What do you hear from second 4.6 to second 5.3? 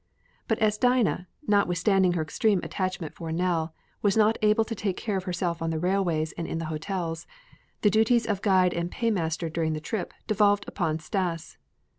to take care of